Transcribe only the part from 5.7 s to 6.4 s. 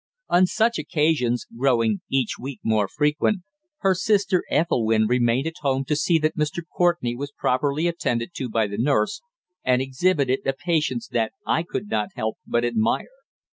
to see that